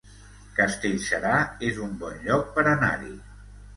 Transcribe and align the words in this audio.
Castellserà 0.59 1.33
es 1.69 1.81
un 1.89 1.93
bon 2.05 2.17
lloc 2.25 2.49
per 2.57 2.65
anar-hi 2.73 3.13